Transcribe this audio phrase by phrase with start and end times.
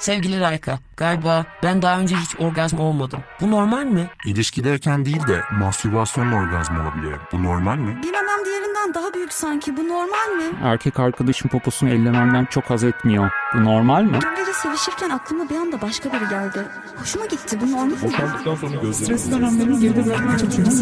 [0.00, 3.20] Sevgili Rayka, galiba ben daha önce hiç orgazm olmadım.
[3.40, 4.10] Bu normal mi?
[4.26, 7.18] İlişkideyken değil de mastürbasyonla orgazm olabiliyor.
[7.32, 8.02] Bu normal mi?
[8.02, 9.76] Bilemem diğerinden daha büyük sanki.
[9.76, 10.44] Bu normal mi?
[10.64, 13.30] Erkek arkadaşım poposunu ellememden çok haz etmiyor.
[13.54, 14.18] Bu normal mi?
[14.22, 16.66] Dün gece sevişirken aklıma bir anda başka biri geldi.
[17.00, 17.58] Hoşuma gitti.
[17.60, 18.02] Bu normal mi?
[18.02, 19.18] Boşandıktan sonra gözlerim...
[19.18, 20.80] Stres dönemlerini geride bırakmaya çalışıyorum.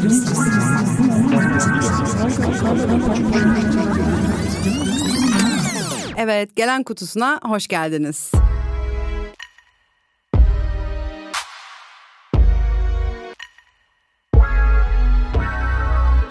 [6.17, 8.31] Evet, gelen kutusuna hoş geldiniz.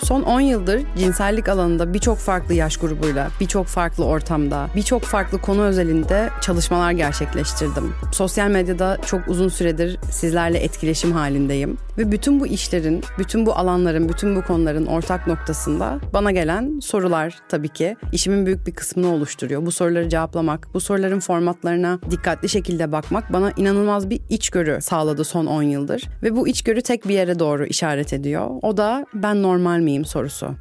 [0.08, 5.62] Son 10 yıldır cinsellik alanında birçok farklı yaş grubuyla, birçok farklı ortamda, birçok farklı konu
[5.62, 7.94] özelinde çalışmalar gerçekleştirdim.
[8.12, 11.78] Sosyal medyada çok uzun süredir sizlerle etkileşim halindeyim.
[11.98, 17.40] Ve bütün bu işlerin, bütün bu alanların, bütün bu konuların ortak noktasında bana gelen sorular
[17.50, 19.66] tabii ki işimin büyük bir kısmını oluşturuyor.
[19.66, 25.46] Bu soruları cevaplamak, bu soruların formatlarına dikkatli şekilde bakmak bana inanılmaz bir içgörü sağladı son
[25.46, 26.04] 10 yıldır.
[26.24, 28.50] Ve bu içgörü tek bir yere doğru işaret ediyor.
[28.62, 30.56] O da ben normal miyim sorusu.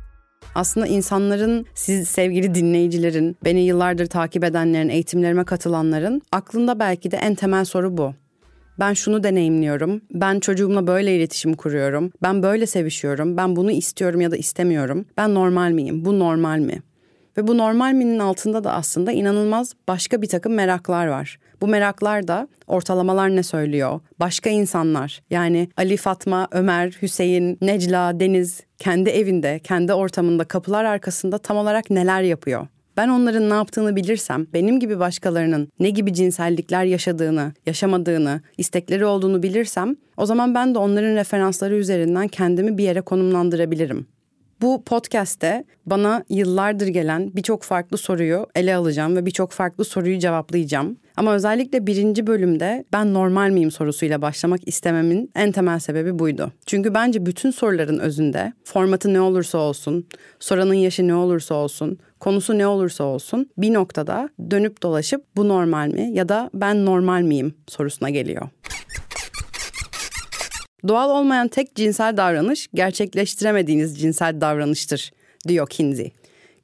[0.55, 7.35] Aslında insanların, siz sevgili dinleyicilerin, beni yıllardır takip edenlerin, eğitimlerime katılanların aklında belki de en
[7.35, 8.15] temel soru bu.
[8.79, 10.01] Ben şunu deneyimliyorum.
[10.15, 12.13] Ben çocuğumla böyle iletişim kuruyorum.
[12.23, 13.37] Ben böyle sevişiyorum.
[13.37, 15.05] Ben bunu istiyorum ya da istemiyorum.
[15.17, 16.05] Ben normal miyim?
[16.05, 16.83] Bu normal mi?
[17.37, 21.39] Ve bu normal minin altında da aslında inanılmaz başka bir takım meraklar var.
[21.61, 24.01] Bu meraklar da ortalamalar ne söylüyor?
[24.21, 31.39] Başka insanlar yani Ali, Fatma, Ömer, Hüseyin, Necla, Deniz kendi evinde, kendi ortamında kapılar arkasında
[31.39, 32.67] tam olarak neler yapıyor?
[32.97, 39.43] Ben onların ne yaptığını bilirsem, benim gibi başkalarının ne gibi cinsellikler yaşadığını, yaşamadığını, istekleri olduğunu
[39.43, 44.07] bilirsem, o zaman ben de onların referansları üzerinden kendimi bir yere konumlandırabilirim.
[44.61, 50.99] Bu podcast'te bana yıllardır gelen birçok farklı soruyu ele alacağım ve birçok farklı soruyu cevaplayacağım.
[51.17, 56.53] Ama özellikle birinci bölümde ben normal miyim sorusuyla başlamak istememin en temel sebebi buydu.
[56.67, 60.07] Çünkü bence bütün soruların özünde formatı ne olursa olsun,
[60.41, 65.89] soranın yaşı ne olursa olsun, konusu ne olursa olsun bir noktada dönüp dolaşıp bu normal
[65.89, 68.49] mi ya da ben normal miyim sorusuna geliyor.
[70.89, 75.13] Doğal olmayan tek cinsel davranış gerçekleştiremediğiniz cinsel davranıştır
[75.49, 76.13] diyor Kinsey.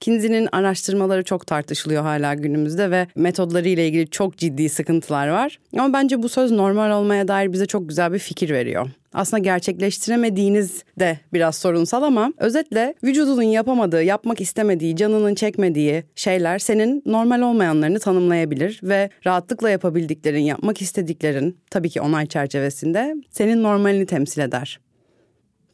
[0.03, 5.59] Kinsey'nin araştırmaları çok tartışılıyor hala günümüzde ve metodları ile ilgili çok ciddi sıkıntılar var.
[5.79, 8.91] Ama bence bu söz normal olmaya dair bize çok güzel bir fikir veriyor.
[9.15, 17.03] Aslında gerçekleştiremediğiniz de biraz sorunsal ama özetle vücudunun yapamadığı, yapmak istemediği, canının çekmediği şeyler senin
[17.07, 24.41] normal olmayanlarını tanımlayabilir ve rahatlıkla yapabildiklerin, yapmak istediklerin tabii ki onay çerçevesinde senin normalini temsil
[24.41, 24.79] eder.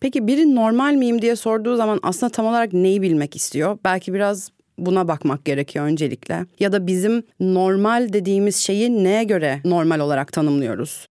[0.00, 3.78] Peki biri normal miyim diye sorduğu zaman aslında tam olarak neyi bilmek istiyor?
[3.84, 6.46] Belki biraz buna bakmak gerekiyor öncelikle.
[6.60, 11.06] Ya da bizim normal dediğimiz şeyi neye göre normal olarak tanımlıyoruz?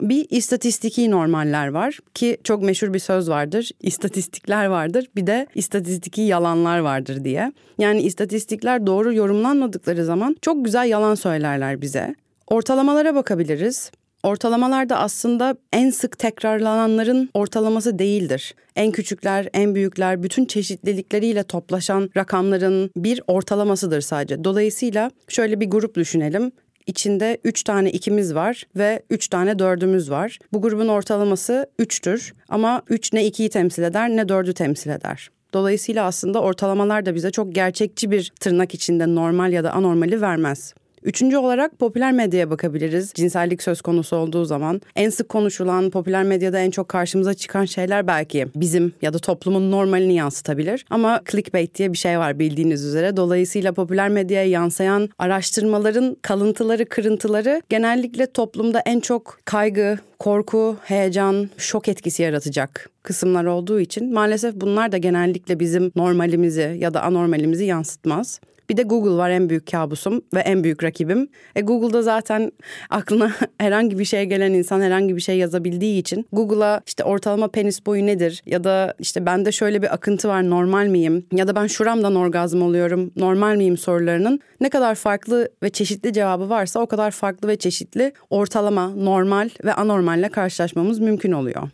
[0.00, 3.70] Bir istatistiki normaller var ki çok meşhur bir söz vardır.
[3.80, 7.52] İstatistikler vardır bir de istatistiki yalanlar vardır diye.
[7.78, 12.14] Yani istatistikler doğru yorumlanmadıkları zaman çok güzel yalan söylerler bize.
[12.46, 13.90] Ortalamalara bakabiliriz.
[14.22, 18.54] Ortalamalar da aslında en sık tekrarlananların ortalaması değildir.
[18.76, 24.44] En küçükler, en büyükler, bütün çeşitlilikleriyle toplaşan rakamların bir ortalamasıdır sadece.
[24.44, 26.52] Dolayısıyla şöyle bir grup düşünelim.
[26.86, 30.38] İçinde 3 tane ikimiz var ve 3 tane dördümüz var.
[30.52, 35.30] Bu grubun ortalaması 3'tür ama 3 ne 2'yi temsil eder ne 4'ü temsil eder.
[35.54, 40.74] Dolayısıyla aslında ortalamalar da bize çok gerçekçi bir tırnak içinde normal ya da anormali vermez.
[41.04, 43.12] Üçüncü olarak popüler medyaya bakabiliriz.
[43.14, 48.06] Cinsellik söz konusu olduğu zaman en sık konuşulan, popüler medyada en çok karşımıza çıkan şeyler
[48.06, 50.84] belki bizim ya da toplumun normalini yansıtabilir.
[50.90, 53.16] Ama clickbait diye bir şey var bildiğiniz üzere.
[53.16, 61.88] Dolayısıyla popüler medyaya yansıyan araştırmaların kalıntıları, kırıntıları genellikle toplumda en çok kaygı, korku, heyecan, şok
[61.88, 68.40] etkisi yaratacak kısımlar olduğu için maalesef bunlar da genellikle bizim normalimizi ya da anormalimizi yansıtmaz.
[68.70, 71.28] Bir de Google var en büyük kabusum ve en büyük rakibim.
[71.56, 72.52] E Google'da zaten
[72.90, 77.86] aklına herhangi bir şey gelen insan herhangi bir şey yazabildiği için Google'a işte ortalama penis
[77.86, 81.66] boyu nedir ya da işte bende şöyle bir akıntı var normal miyim ya da ben
[81.66, 87.10] şuramdan orgazm oluyorum normal miyim sorularının ne kadar farklı ve çeşitli cevabı varsa o kadar
[87.10, 91.68] farklı ve çeşitli ortalama, normal ve anormalle karşılaşmamız mümkün oluyor.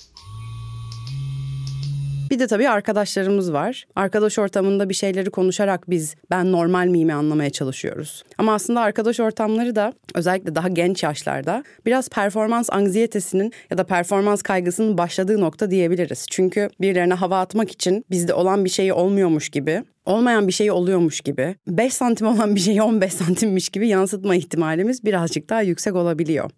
[2.30, 3.86] Bir de tabii arkadaşlarımız var.
[3.96, 8.24] Arkadaş ortamında bir şeyleri konuşarak biz ben normal miyimi anlamaya çalışıyoruz.
[8.38, 14.42] Ama aslında arkadaş ortamları da özellikle daha genç yaşlarda biraz performans anksiyetesinin ya da performans
[14.42, 16.26] kaygısının başladığı nokta diyebiliriz.
[16.30, 21.20] Çünkü birilerine hava atmak için bizde olan bir şey olmuyormuş gibi olmayan bir şey oluyormuş
[21.20, 26.50] gibi, 5 santim olan bir şeyi 15 santimmiş gibi yansıtma ihtimalimiz birazcık daha yüksek olabiliyor.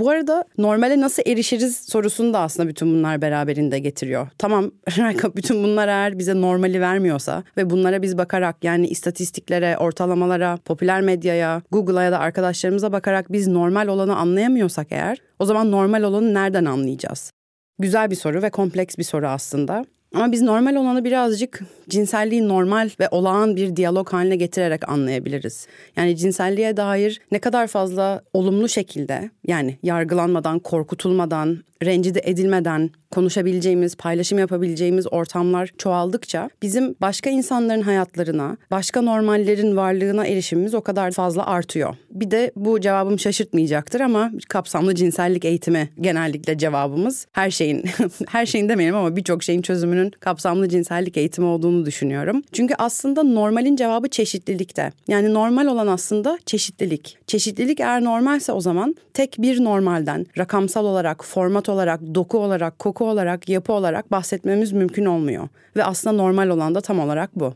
[0.00, 4.28] Bu arada normale nasıl erişiriz sorusunu da aslında bütün bunlar beraberinde getiriyor.
[4.38, 4.70] Tamam
[5.36, 11.62] bütün bunlar eğer bize normali vermiyorsa ve bunlara biz bakarak yani istatistiklere, ortalamalara, popüler medyaya,
[11.70, 16.64] Google'a ya da arkadaşlarımıza bakarak biz normal olanı anlayamıyorsak eğer o zaman normal olanı nereden
[16.64, 17.32] anlayacağız?
[17.78, 19.84] Güzel bir soru ve kompleks bir soru aslında.
[20.16, 25.66] Ama biz normal olanı birazcık cinselliği normal ve olağan bir diyalog haline getirerek anlayabiliriz.
[25.96, 34.38] Yani cinselliğe dair ne kadar fazla olumlu şekilde yani yargılanmadan, korkutulmadan, rencide edilmeden konuşabileceğimiz, paylaşım
[34.38, 41.96] yapabileceğimiz ortamlar çoğaldıkça bizim başka insanların hayatlarına, başka normallerin varlığına erişimimiz o kadar fazla artıyor.
[42.10, 47.26] Bir de bu cevabım şaşırtmayacaktır ama kapsamlı cinsellik eğitimi genellikle cevabımız.
[47.32, 47.84] Her şeyin,
[48.28, 52.42] her şeyin demeyelim ama birçok şeyin çözümünün kapsamlı cinsellik eğitimi olduğunu düşünüyorum.
[52.52, 54.92] Çünkü aslında normalin cevabı çeşitlilikte.
[55.08, 57.18] Yani normal olan aslında çeşitlilik.
[57.26, 63.04] Çeşitlilik eğer normalse o zaman tek bir normalden rakamsal olarak, format olarak, doku olarak, koku
[63.04, 65.48] olarak, yapı olarak bahsetmemiz mümkün olmuyor.
[65.76, 67.54] Ve aslında normal olan da tam olarak bu.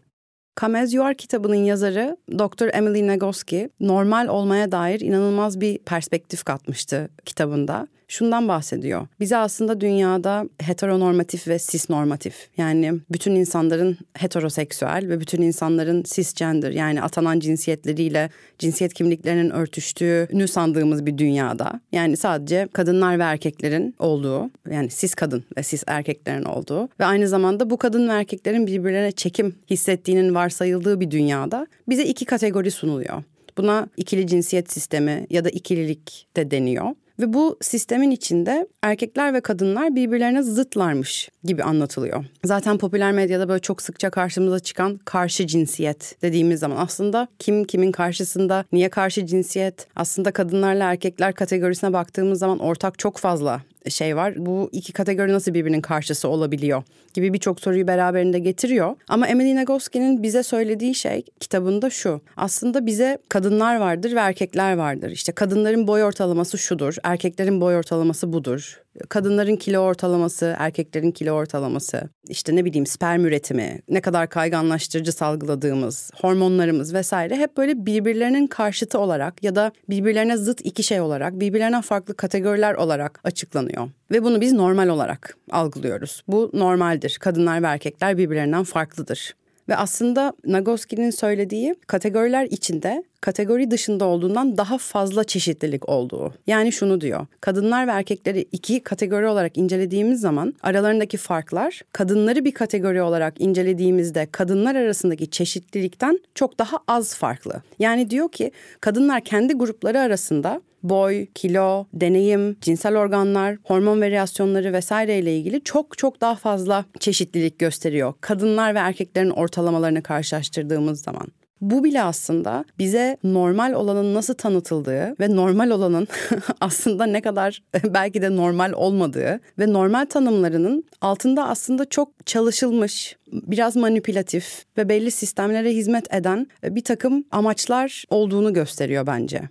[0.60, 2.74] Come As kitabının yazarı Dr.
[2.74, 9.06] Emily Nagoski normal olmaya dair inanılmaz bir perspektif katmıştı kitabında şundan bahsediyor.
[9.20, 17.02] Bize aslında dünyada heteronormatif ve cisnormatif yani bütün insanların heteroseksüel ve bütün insanların cisgender yani
[17.02, 21.80] atanan cinsiyetleriyle cinsiyet kimliklerinin örtüştüğünü sandığımız bir dünyada.
[21.92, 27.28] Yani sadece kadınlar ve erkeklerin olduğu yani cis kadın ve cis erkeklerin olduğu ve aynı
[27.28, 33.22] zamanda bu kadın ve erkeklerin birbirlerine çekim hissettiğinin varsayıldığı bir dünyada bize iki kategori sunuluyor.
[33.58, 36.86] Buna ikili cinsiyet sistemi ya da ikililik de deniyor.
[37.20, 42.25] Ve bu sistemin içinde erkekler ve kadınlar birbirlerine zıtlarmış gibi anlatılıyor.
[42.44, 47.93] Zaten popüler medyada böyle çok sıkça karşımıza çıkan karşı cinsiyet dediğimiz zaman aslında kim kimin
[47.93, 49.87] karşısında, niye karşı cinsiyet?
[49.96, 54.35] Aslında kadınlarla erkekler kategorisine baktığımız zaman ortak çok fazla şey var.
[54.37, 56.82] Bu iki kategori nasıl birbirinin karşısı olabiliyor
[57.15, 58.97] gibi birçok soruyu beraberinde getiriyor.
[59.09, 62.21] Ama Emily Nagoski'nin bize söylediği şey kitabında şu.
[62.37, 65.11] Aslında bize kadınlar vardır ve erkekler vardır.
[65.11, 72.08] İşte kadınların boy ortalaması şudur, erkeklerin boy ortalaması budur kadınların kilo ortalaması, erkeklerin kilo ortalaması,
[72.28, 78.98] işte ne bileyim sperm üretimi, ne kadar kayganlaştırıcı salgıladığımız, hormonlarımız vesaire hep böyle birbirlerinin karşıtı
[78.98, 83.90] olarak ya da birbirlerine zıt iki şey olarak, birbirlerine farklı kategoriler olarak açıklanıyor.
[84.10, 86.22] Ve bunu biz normal olarak algılıyoruz.
[86.28, 87.19] Bu normaldir.
[87.20, 89.34] Kadınlar ve erkekler birbirlerinden farklıdır.
[89.69, 96.34] Ve aslında Nagoski'nin söylediği kategoriler içinde kategori dışında olduğundan daha fazla çeşitlilik olduğu.
[96.46, 97.26] Yani şunu diyor.
[97.40, 104.29] Kadınlar ve erkekleri iki kategori olarak incelediğimiz zaman aralarındaki farklar kadınları bir kategori olarak incelediğimizde
[104.32, 107.62] kadınlar arasındaki çeşitlilikten çok daha az farklı.
[107.79, 108.50] Yani diyor ki
[108.81, 115.98] kadınlar kendi grupları arasında boy, kilo, deneyim, cinsel organlar, hormon varyasyonları vesaire ile ilgili çok
[115.98, 118.15] çok daha fazla çeşitlilik gösteriyor.
[118.20, 121.29] Kadınlar ve erkeklerin ortalamalarını karşılaştırdığımız zaman.
[121.60, 126.08] Bu bile aslında bize normal olanın nasıl tanıtıldığı ve normal olanın
[126.60, 133.76] aslında ne kadar belki de normal olmadığı ve normal tanımlarının altında aslında çok çalışılmış, biraz
[133.76, 139.43] manipülatif ve belli sistemlere hizmet eden bir takım amaçlar olduğunu gösteriyor bence.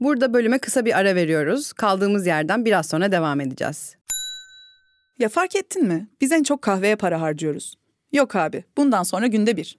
[0.00, 1.72] Burada bölüme kısa bir ara veriyoruz.
[1.72, 3.96] Kaldığımız yerden biraz sonra devam edeceğiz.
[5.18, 6.08] Ya fark ettin mi?
[6.20, 7.74] Biz en çok kahveye para harcıyoruz.
[8.12, 9.78] Yok abi, bundan sonra günde bir.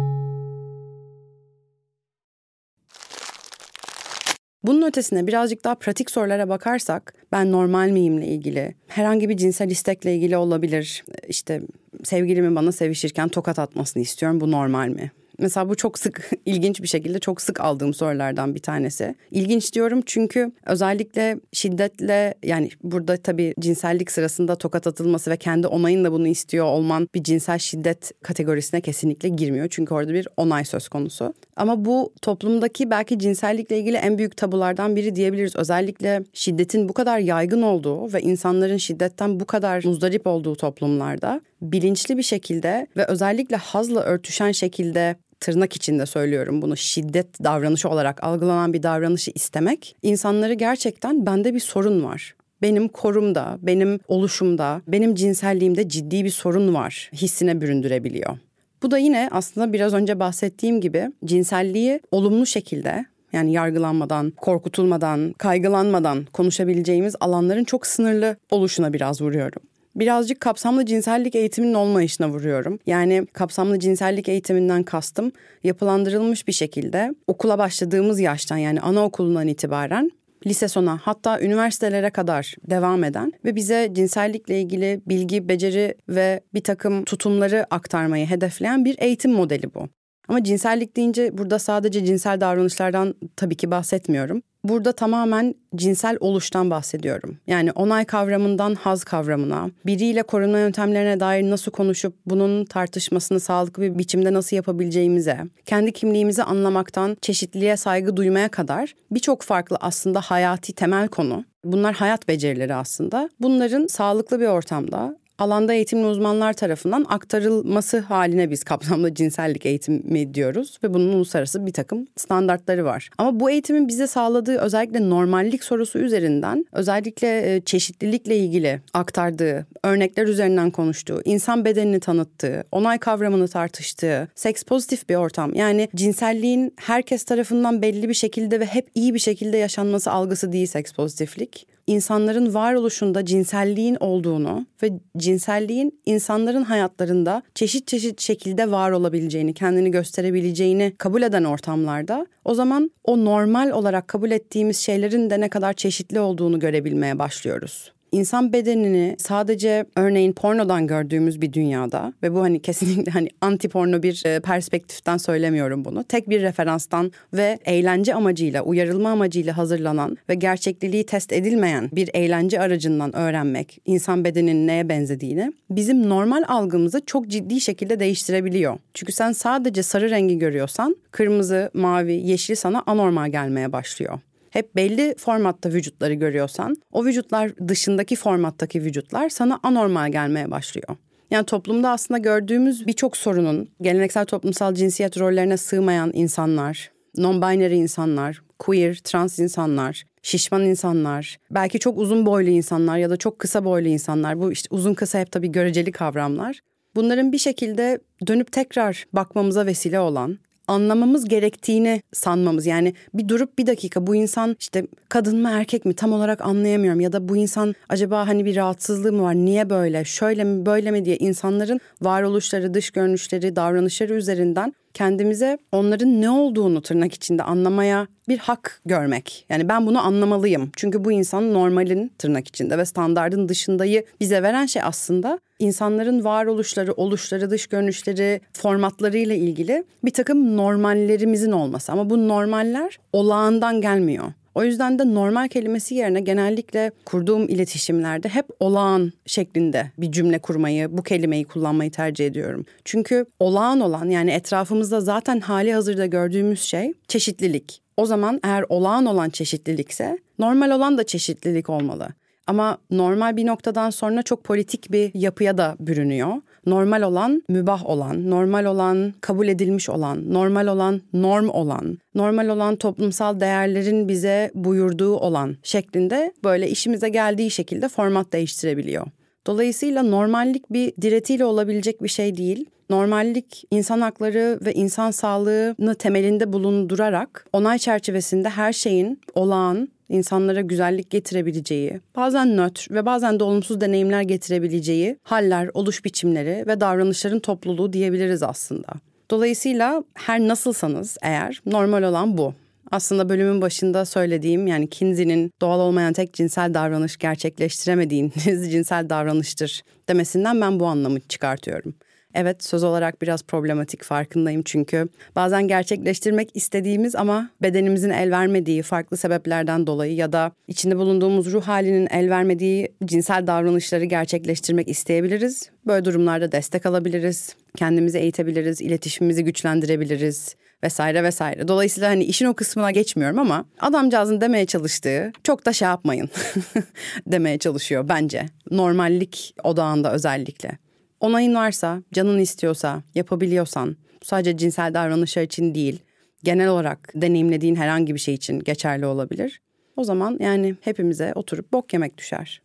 [4.63, 10.15] Bunun ötesine birazcık daha pratik sorulara bakarsak ben normal miyimle ilgili herhangi bir cinsel istekle
[10.15, 11.03] ilgili olabilir.
[11.27, 11.61] İşte
[12.03, 15.11] sevgilimin bana sevişirken tokat atmasını istiyorum bu normal mi?
[15.41, 19.15] Mesela bu çok sık, ilginç bir şekilde çok sık aldığım sorulardan bir tanesi.
[19.31, 26.11] İlginç diyorum çünkü özellikle şiddetle yani burada tabii cinsellik sırasında tokat atılması ve kendi onayınla
[26.11, 29.67] bunu istiyor olman bir cinsel şiddet kategorisine kesinlikle girmiyor.
[29.69, 31.33] Çünkü orada bir onay söz konusu.
[31.55, 35.55] Ama bu toplumdaki belki cinsellikle ilgili en büyük tabulardan biri diyebiliriz.
[35.55, 42.17] Özellikle şiddetin bu kadar yaygın olduğu ve insanların şiddetten bu kadar muzdarip olduğu toplumlarda bilinçli
[42.17, 48.73] bir şekilde ve özellikle hazla örtüşen şekilde tırnak içinde söylüyorum bunu şiddet davranışı olarak algılanan
[48.73, 52.35] bir davranışı istemek insanları gerçekten bende bir sorun var.
[52.61, 58.37] Benim korumda, benim oluşumda, benim cinselliğimde ciddi bir sorun var hissine büründürebiliyor.
[58.83, 66.25] Bu da yine aslında biraz önce bahsettiğim gibi cinselliği olumlu şekilde yani yargılanmadan, korkutulmadan, kaygılanmadan
[66.33, 69.61] konuşabileceğimiz alanların çok sınırlı oluşuna biraz vuruyorum
[69.95, 72.79] birazcık kapsamlı cinsellik eğitiminin olmayışına vuruyorum.
[72.85, 75.31] Yani kapsamlı cinsellik eğitiminden kastım
[75.63, 80.11] yapılandırılmış bir şekilde okula başladığımız yaştan yani anaokulundan itibaren
[80.47, 86.63] lise sona hatta üniversitelere kadar devam eden ve bize cinsellikle ilgili bilgi, beceri ve bir
[86.63, 89.87] takım tutumları aktarmayı hedefleyen bir eğitim modeli bu.
[90.27, 94.41] Ama cinsellik deyince burada sadece cinsel davranışlardan tabii ki bahsetmiyorum.
[94.63, 97.37] Burada tamamen cinsel oluştan bahsediyorum.
[97.47, 103.97] Yani onay kavramından haz kavramına, biriyle korunma yöntemlerine dair nasıl konuşup bunun tartışmasını sağlıklı bir
[103.97, 111.07] biçimde nasıl yapabileceğimize, kendi kimliğimizi anlamaktan çeşitliliğe saygı duymaya kadar birçok farklı aslında hayati temel
[111.07, 111.45] konu.
[111.63, 113.29] Bunlar hayat becerileri aslında.
[113.39, 120.79] Bunların sağlıklı bir ortamda alanda eğitimli uzmanlar tarafından aktarılması haline biz kapsamlı cinsellik eğitimi diyoruz
[120.83, 123.09] ve bunun uluslararası bir takım standartları var.
[123.17, 130.27] Ama bu eğitimin bize sağladığı özellikle normallik sorusu üzerinden özellikle e, çeşitlilikle ilgili aktardığı, örnekler
[130.27, 135.53] üzerinden konuştuğu, insan bedenini tanıttığı, onay kavramını tartıştığı, seks pozitif bir ortam.
[135.53, 140.67] Yani cinselliğin herkes tarafından belli bir şekilde ve hep iyi bir şekilde yaşanması algısı değil
[140.67, 149.53] seks pozitiflik insanların varoluşunda cinselliğin olduğunu ve cinselliğin insanların hayatlarında çeşit çeşit şekilde var olabileceğini,
[149.53, 155.49] kendini gösterebileceğini kabul eden ortamlarda o zaman o normal olarak kabul ettiğimiz şeylerin de ne
[155.49, 162.41] kadar çeşitli olduğunu görebilmeye başlıyoruz insan bedenini sadece örneğin pornodan gördüğümüz bir dünyada ve bu
[162.41, 166.03] hani kesinlikle hani anti porno bir e, perspektiften söylemiyorum bunu.
[166.03, 172.59] Tek bir referanstan ve eğlence amacıyla, uyarılma amacıyla hazırlanan ve gerçekliliği test edilmeyen bir eğlence
[172.59, 178.77] aracından öğrenmek insan bedeninin neye benzediğini bizim normal algımızı çok ciddi şekilde değiştirebiliyor.
[178.93, 184.19] Çünkü sen sadece sarı rengi görüyorsan kırmızı, mavi, yeşil sana anormal gelmeye başlıyor
[184.51, 190.97] hep belli formatta vücutları görüyorsan o vücutlar dışındaki formattaki vücutlar sana anormal gelmeye başlıyor.
[191.31, 198.95] Yani toplumda aslında gördüğümüz birçok sorunun geleneksel toplumsal cinsiyet rollerine sığmayan insanlar, non-binary insanlar, queer,
[199.03, 204.41] trans insanlar, şişman insanlar, belki çok uzun boylu insanlar ya da çok kısa boylu insanlar.
[204.41, 206.59] Bu işte uzun kısa hep tabii göreceli kavramlar.
[206.95, 210.39] Bunların bir şekilde dönüp tekrar bakmamıza vesile olan
[210.71, 212.65] anlamamız gerektiğini sanmamız.
[212.65, 216.99] Yani bir durup bir dakika bu insan işte kadın mı erkek mi tam olarak anlayamıyorum
[216.99, 219.35] ya da bu insan acaba hani bir rahatsızlığı mı var?
[219.35, 220.05] Niye böyle?
[220.05, 226.81] Şöyle mi böyle mi diye insanların varoluşları, dış görünüşleri, davranışları üzerinden kendimize onların ne olduğunu
[226.81, 229.45] tırnak içinde anlamaya bir hak görmek.
[229.49, 230.71] Yani ben bunu anlamalıyım.
[230.75, 236.93] Çünkü bu insan normalin tırnak içinde ve standardın dışındayı bize veren şey aslında insanların varoluşları,
[236.93, 241.91] oluşları, dış görünüşleri, formatlarıyla ilgili bir takım normallerimizin olması.
[241.91, 244.33] Ama bu normaller olağandan gelmiyor.
[244.55, 250.97] O yüzden de normal kelimesi yerine genellikle kurduğum iletişimlerde hep olağan şeklinde bir cümle kurmayı,
[250.97, 252.65] bu kelimeyi kullanmayı tercih ediyorum.
[252.85, 257.81] Çünkü olağan olan yani etrafımızda zaten hali hazırda gördüğümüz şey çeşitlilik.
[257.97, 262.09] O zaman eğer olağan olan çeşitlilikse normal olan da çeşitlilik olmalı.
[262.47, 266.33] Ama normal bir noktadan sonra çok politik bir yapıya da bürünüyor
[266.65, 272.75] Normal olan mübah olan, normal olan kabul edilmiş olan, normal olan norm olan, normal olan
[272.75, 279.07] toplumsal değerlerin bize buyurduğu olan şeklinde böyle işimize geldiği şekilde format değiştirebiliyor.
[279.47, 282.65] Dolayısıyla normallik bir diretiyle olabilecek bir şey değil.
[282.89, 291.09] Normallik insan hakları ve insan sağlığını temelinde bulundurarak onay çerçevesinde her şeyin olağan, insanlara güzellik
[291.09, 297.93] getirebileceği, bazen nötr ve bazen de olumsuz deneyimler getirebileceği haller, oluş biçimleri ve davranışların topluluğu
[297.93, 298.87] diyebiliriz aslında.
[299.31, 302.53] Dolayısıyla her nasılsanız eğer normal olan bu.
[302.91, 310.61] Aslında bölümün başında söylediğim yani Kinsey'nin doğal olmayan tek cinsel davranış gerçekleştiremediğiniz cinsel davranıştır demesinden
[310.61, 311.93] ben bu anlamı çıkartıyorum.
[312.33, 319.17] Evet söz olarak biraz problematik farkındayım çünkü bazen gerçekleştirmek istediğimiz ama bedenimizin el vermediği farklı
[319.17, 325.69] sebeplerden dolayı ya da içinde bulunduğumuz ruh halinin el vermediği cinsel davranışları gerçekleştirmek isteyebiliriz.
[325.87, 331.67] Böyle durumlarda destek alabiliriz, kendimizi eğitebiliriz, iletişimimizi güçlendirebiliriz vesaire vesaire.
[331.67, 336.29] Dolayısıyla hani işin o kısmına geçmiyorum ama adamcağızın demeye çalıştığı çok da şey yapmayın
[337.27, 338.45] demeye çalışıyor bence.
[338.71, 340.77] Normallik odağında özellikle.
[341.21, 345.99] Onayın varsa, canın istiyorsa, yapabiliyorsan, sadece cinsel davranışlar için değil,
[346.43, 349.61] genel olarak deneyimlediğin herhangi bir şey için geçerli olabilir.
[349.97, 352.61] O zaman yani hepimize oturup bok yemek düşer.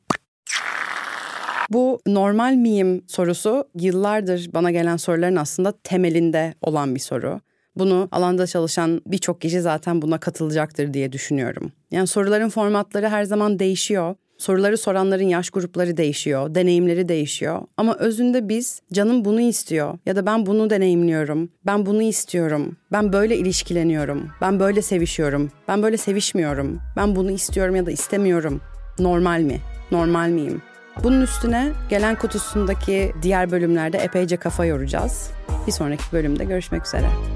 [1.71, 7.41] Bu normal miyim sorusu yıllardır bana gelen soruların aslında temelinde olan bir soru.
[7.77, 11.73] Bunu alanda çalışan birçok kişi zaten buna katılacaktır diye düşünüyorum.
[11.91, 14.15] Yani soruların formatları her zaman değişiyor.
[14.39, 17.63] Soruları soranların yaş grupları değişiyor, deneyimleri değişiyor.
[17.77, 21.49] Ama özünde biz canım bunu istiyor ya da ben bunu deneyimliyorum.
[21.67, 22.77] Ben bunu istiyorum.
[22.93, 24.31] Ben böyle ilişkileniyorum.
[24.41, 25.51] Ben böyle sevişiyorum.
[25.69, 26.81] Ben böyle sevişmiyorum.
[26.97, 28.61] Ben bunu istiyorum ya da istemiyorum.
[28.99, 29.61] Normal mi?
[29.91, 30.63] Normal miyim?
[31.05, 35.31] Bunun üstüne gelen kutusundaki diğer bölümlerde epeyce kafa yoracağız.
[35.67, 37.36] Bir sonraki bölümde görüşmek üzere.